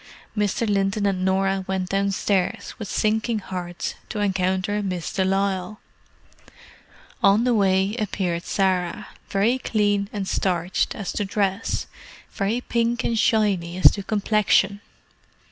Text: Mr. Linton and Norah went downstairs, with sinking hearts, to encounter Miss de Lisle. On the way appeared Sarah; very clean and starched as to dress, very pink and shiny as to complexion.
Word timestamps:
Mr. 0.35 0.67
Linton 0.67 1.05
and 1.05 1.23
Norah 1.23 1.63
went 1.67 1.89
downstairs, 1.89 2.73
with 2.79 2.87
sinking 2.87 3.37
hearts, 3.37 3.93
to 4.09 4.19
encounter 4.19 4.81
Miss 4.81 5.13
de 5.13 5.23
Lisle. 5.23 5.79
On 7.21 7.43
the 7.43 7.53
way 7.53 7.95
appeared 7.99 8.43
Sarah; 8.45 9.09
very 9.29 9.59
clean 9.59 10.09
and 10.11 10.27
starched 10.27 10.95
as 10.95 11.11
to 11.13 11.23
dress, 11.23 11.85
very 12.31 12.61
pink 12.61 13.03
and 13.03 13.19
shiny 13.19 13.77
as 13.77 13.91
to 13.91 14.01
complexion. 14.01 14.81